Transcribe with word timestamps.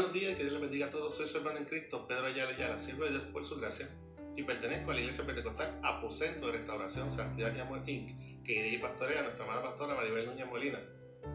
Buenos 0.00 0.14
días, 0.14 0.34
que 0.34 0.44
Dios 0.44 0.54
les 0.54 0.62
bendiga 0.62 0.86
a 0.86 0.90
todos. 0.90 1.14
Soy 1.14 1.28
su 1.28 1.36
hermano 1.36 1.58
en 1.58 1.66
Cristo, 1.66 2.08
Pedro 2.08 2.24
Ayala 2.24 2.52
Ayala, 2.52 2.78
sirvo 2.78 3.04
de 3.04 3.10
Dios 3.10 3.22
por 3.24 3.44
su 3.44 3.60
gracia 3.60 3.86
y 4.34 4.42
pertenezco 4.44 4.90
a 4.90 4.94
la 4.94 5.00
Iglesia 5.00 5.26
Pentecostal 5.26 5.78
Aposento 5.82 6.46
de 6.46 6.52
Restauración 6.52 7.10
Santidad 7.10 7.54
y 7.54 7.60
Amor 7.60 7.86
Inc., 7.86 8.42
que 8.42 8.54
dirige 8.54 8.76
y 8.76 8.78
pastorea 8.78 9.20
a 9.20 9.24
nuestra 9.24 9.44
amada 9.44 9.62
pastora 9.62 9.94
Maribel 9.96 10.24
Núñez 10.24 10.46
Molina. 10.46 10.78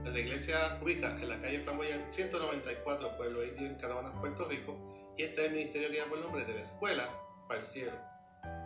La 0.04 0.20
iglesia 0.20 0.80
ubica 0.82 1.16
en 1.22 1.30
la 1.30 1.40
calle 1.40 1.60
Flamboyán 1.60 2.12
194, 2.12 3.18
Pueblo 3.18 3.46
Indio, 3.46 3.68
en 3.68 3.76
Canóvanas, 3.76 4.20
Puerto 4.20 4.48
Rico, 4.50 5.14
y 5.16 5.22
este 5.22 5.42
es 5.42 5.48
el 5.50 5.58
ministerio 5.58 5.90
que 5.90 5.94
lleva 5.94 6.08
por 6.08 6.18
el 6.18 6.24
nombre 6.24 6.46
de 6.46 6.56
la 6.56 6.62
Escuela 6.62 7.08
Parciero. 7.48 7.94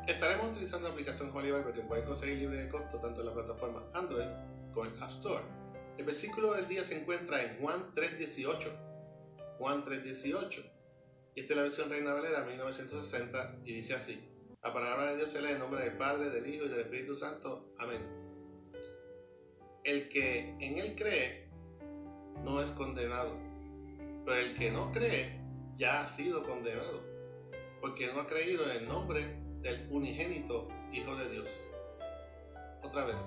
Estaremos 0.07 0.51
utilizando 0.51 0.87
la 0.87 0.93
aplicación 0.93 1.29
Holy 1.35 1.51
Bible 1.51 1.73
que 1.73 1.81
pueden 1.81 2.05
conseguir 2.05 2.37
libre 2.37 2.63
de 2.63 2.69
costo 2.69 2.99
tanto 2.99 3.19
en 3.19 3.27
la 3.27 3.33
plataforma 3.33 3.83
Android 3.93 4.29
como 4.73 4.85
en 4.85 5.03
App 5.03 5.11
Store. 5.11 5.43
El 5.97 6.05
versículo 6.05 6.53
del 6.53 6.69
día 6.69 6.85
se 6.85 7.01
encuentra 7.01 7.43
en 7.43 7.59
Juan 7.59 7.81
3.18 7.93 8.88
Juan 9.59 9.83
3:18. 9.83 10.63
Y 11.35 11.41
esta 11.41 11.53
es 11.53 11.57
la 11.57 11.63
versión 11.63 11.89
Reina 11.89 12.13
Valera 12.13 12.45
1960 12.45 13.59
y 13.65 13.73
dice 13.73 13.93
así. 13.93 14.25
La 14.63 14.73
palabra 14.73 15.11
de 15.11 15.17
Dios 15.17 15.29
se 15.29 15.41
lee 15.41 15.51
en 15.51 15.59
nombre 15.59 15.83
del 15.83 15.97
Padre, 15.97 16.29
del 16.29 16.47
Hijo 16.47 16.65
y 16.65 16.69
del 16.69 16.79
Espíritu 16.79 17.13
Santo. 17.13 17.73
Amén. 17.77 17.99
El 19.83 20.07
que 20.07 20.55
en 20.59 20.77
Él 20.77 20.95
cree 20.95 21.49
no 22.43 22.61
es 22.61 22.71
condenado, 22.71 23.37
pero 24.25 24.37
el 24.37 24.55
que 24.55 24.71
no 24.71 24.93
cree 24.93 25.41
ya 25.75 26.01
ha 26.01 26.07
sido 26.07 26.45
condenado, 26.45 27.01
porque 27.81 28.07
no 28.07 28.21
ha 28.21 28.27
creído 28.27 28.63
en 28.71 28.77
el 28.77 28.87
nombre 28.87 29.23
del 29.61 29.87
unigénito 29.91 30.69
Hijo 30.93 31.15
de 31.17 31.29
Dios. 31.29 31.49
Otra 32.81 33.05
vez, 33.05 33.21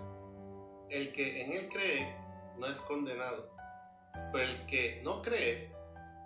el 0.89 1.12
que 1.12 1.42
en 1.42 1.53
Él 1.53 1.69
cree 1.69 2.07
no 2.59 2.67
es 2.67 2.79
condenado, 2.81 3.55
pero 4.33 4.45
el 4.45 4.67
que 4.67 5.01
no 5.05 5.20
cree 5.23 5.82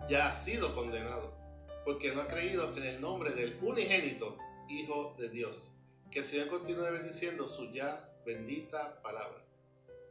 ya 0.08 0.28
ha 0.28 0.34
sido 0.34 0.74
condenado, 0.74 1.36
porque 1.84 2.12
no 2.12 2.22
ha 2.22 2.28
creído 2.28 2.76
en 2.76 2.82
el 2.84 3.00
nombre 3.00 3.32
del 3.32 3.58
unigénito 3.62 4.38
Hijo 4.68 5.14
de 5.18 5.28
Dios. 5.28 5.72
Que 6.10 6.20
el 6.20 6.24
Señor 6.24 6.48
continúe 6.48 6.90
bendiciendo 6.90 7.48
su 7.48 7.72
ya 7.72 8.12
bendita 8.24 9.00
palabra. 9.02 9.44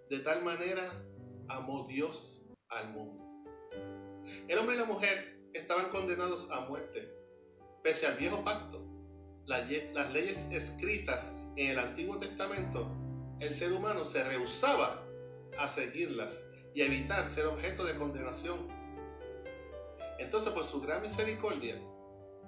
De 0.09 0.19
tal 0.19 0.43
manera 0.43 0.83
amó 1.47 1.85
Dios 1.87 2.45
al 2.69 2.89
mundo. 2.91 3.23
El 4.47 4.57
hombre 4.57 4.75
y 4.75 4.79
la 4.79 4.85
mujer 4.85 5.39
estaban 5.53 5.89
condenados 5.89 6.51
a 6.51 6.61
muerte, 6.61 7.13
pese 7.83 8.07
al 8.07 8.17
viejo 8.17 8.43
pacto. 8.43 8.83
Las, 9.45 9.67
leyes 10.13 10.47
escritas 10.51 11.33
en 11.55 11.71
el 11.71 11.79
Antiguo 11.79 12.17
Testamento, 12.17 12.87
el 13.39 13.53
ser 13.53 13.73
humano 13.73 14.05
se 14.05 14.23
rehusaba 14.23 15.05
a 15.57 15.67
seguirlas 15.67 16.45
y 16.73 16.81
evitar 16.81 17.27
ser 17.27 17.45
objeto 17.45 17.85
de 17.85 17.97
condenación 17.97 18.67
entonces, 20.19 20.53
por 20.53 20.65
su 20.65 20.81
gran 20.81 21.01
misericordia, 21.01 21.75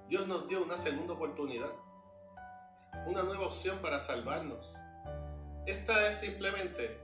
Dios 0.08 0.28
nos 0.28 0.48
dio 0.48 0.64
una 0.64 0.78
segunda 0.78 1.14
oportunidad, 1.14 1.72
una 3.06 3.24
nueva 3.24 3.48
opción 3.48 3.78
para 3.80 4.00
salvarnos. 4.00 4.74
Esta 5.66 6.08
es 6.08 6.20
simplemente 6.20 6.98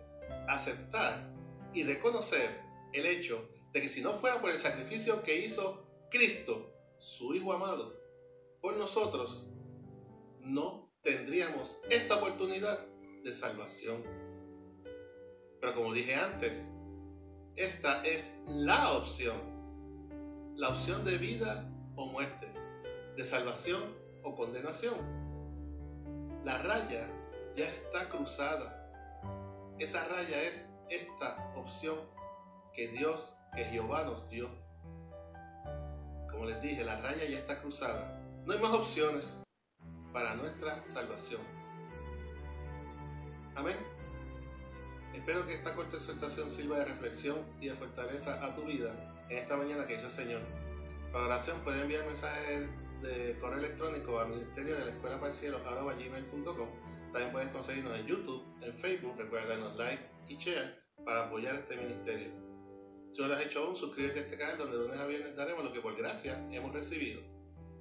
aceptar 0.47 1.33
y 1.73 1.83
reconocer 1.83 2.61
el 2.93 3.05
hecho 3.05 3.49
de 3.73 3.81
que 3.81 3.89
si 3.89 4.01
no 4.01 4.13
fuera 4.13 4.39
por 4.39 4.51
el 4.51 4.57
sacrificio 4.57 5.21
que 5.23 5.45
hizo 5.45 5.85
Cristo, 6.09 6.73
su 6.99 7.35
Hijo 7.35 7.51
amado, 7.51 7.99
por 8.61 8.77
nosotros, 8.77 9.49
no 10.39 10.89
tendríamos 11.01 11.81
esta 11.89 12.15
oportunidad 12.15 12.79
de 13.23 13.33
salvación. 13.33 14.01
Pero 15.59 15.75
como 15.75 15.93
dije 15.93 16.15
antes, 16.15 16.71
esta 17.55 18.05
es 18.05 18.39
la 18.47 18.93
opción 18.93 19.52
la 20.55 20.69
opción 20.69 21.03
de 21.03 21.17
vida 21.17 21.67
o 21.95 22.05
muerte, 22.07 22.47
de 23.17 23.23
salvación 23.23 23.81
o 24.21 24.35
condenación. 24.35 24.93
La 26.45 26.57
raya 26.59 27.07
ya 27.55 27.65
está 27.65 28.09
cruzada. 28.09 28.79
Esa 29.79 30.07
raya 30.07 30.43
es 30.43 30.69
esta 30.89 31.51
opción 31.55 31.97
que 32.73 32.87
Dios, 32.89 33.35
que 33.55 33.63
Jehová 33.65 34.03
nos 34.03 34.29
dio. 34.29 34.49
Como 36.29 36.45
les 36.45 36.61
dije, 36.61 36.83
la 36.83 37.01
raya 37.01 37.25
ya 37.25 37.39
está 37.39 37.59
cruzada. 37.59 38.21
No 38.45 38.53
hay 38.53 38.59
más 38.59 38.73
opciones 38.73 39.43
para 40.11 40.35
nuestra 40.35 40.83
salvación. 40.87 41.41
Amén. 43.55 43.77
Espero 45.13 45.45
que 45.47 45.55
esta 45.55 45.75
corta 45.75 45.97
exhortación 45.97 46.49
sirva 46.51 46.79
de 46.79 46.85
reflexión 46.85 47.37
y 47.59 47.69
de 47.69 47.75
fortaleza 47.75 48.43
a 48.43 48.55
tu 48.55 48.63
vida 48.63 49.12
en 49.29 49.37
esta 49.37 49.55
mañana 49.57 49.87
que 49.87 49.95
hizo 49.95 50.07
el 50.07 50.11
Señor. 50.11 50.41
Para 51.11 51.25
oración 51.25 51.59
pueden 51.63 51.81
enviar 51.81 52.05
mensajes 52.05 52.67
de 53.01 53.37
correo 53.39 53.59
electrónico 53.59 54.19
al 54.19 54.29
ministerio 54.29 54.75
de 54.75 54.85
la 54.85 54.91
escuela 54.91 55.19
para 55.19 55.33
gmail.com. 55.93 56.69
También 57.11 57.31
puedes 57.31 57.49
conseguirnos 57.49 57.95
en 57.99 58.07
YouTube, 58.07 58.43
en 58.61 58.73
Facebook, 58.73 59.15
recuerda 59.17 59.49
darnos 59.49 59.75
like 59.75 60.03
y 60.27 60.37
share 60.37 60.83
para 61.05 61.25
apoyar 61.25 61.55
este 61.55 61.77
ministerio. 61.77 62.31
Si 63.11 63.21
no 63.21 63.27
lo 63.27 63.35
has 63.35 63.45
hecho 63.45 63.63
aún, 63.63 63.75
suscríbete 63.75 64.19
a 64.19 64.23
este 64.23 64.37
canal 64.37 64.57
donde 64.57 64.77
lunes 64.77 64.97
a 64.97 65.05
viernes 65.05 65.35
daremos 65.35 65.63
lo 65.63 65.71
que 65.71 65.81
por 65.81 65.95
gracia 65.95 66.47
hemos 66.51 66.73
recibido. 66.73 67.21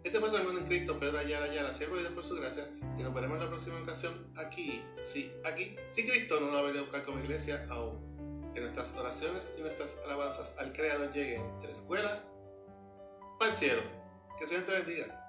Este 0.04 0.18
fue 0.18 0.28
su 0.28 0.36
hermano 0.36 0.58
en 0.58 0.66
Cristo, 0.66 0.98
Pedro 0.98 1.18
Ayala 1.18 1.46
Ayala, 1.46 1.72
siervo 1.72 1.94
de 1.94 2.02
Dios 2.02 2.12
por 2.12 2.26
su 2.26 2.34
gracia, 2.34 2.64
y 2.98 3.02
nos 3.02 3.14
veremos 3.14 3.38
en 3.38 3.44
la 3.44 3.48
próxima 3.48 3.80
ocasión 3.80 4.12
aquí, 4.36 4.82
sí, 5.00 5.32
aquí, 5.44 5.76
si 5.92 6.06
Cristo 6.06 6.40
no 6.40 6.46
nos 6.46 6.56
va 6.56 6.58
a 6.58 6.62
venir 6.62 6.78
a 6.78 6.82
buscar 6.82 7.04
como 7.04 7.20
iglesia 7.20 7.66
aún. 7.70 8.11
Que 8.54 8.60
nuestras 8.60 8.94
oraciones 8.96 9.54
y 9.58 9.62
nuestras 9.62 9.98
alabanzas 10.04 10.58
al 10.58 10.72
Creador 10.72 11.12
lleguen 11.12 11.60
de 11.60 11.68
la 11.68 11.72
escuela 11.72 12.22
para 13.38 13.50
el 13.50 13.56
cielo. 13.56 13.82
Que 14.38 14.44
el 14.44 14.50
Señor 14.50 14.64
te 14.64 14.72
bendiga. 14.72 15.21